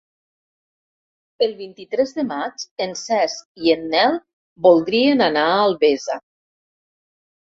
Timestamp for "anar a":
5.31-5.63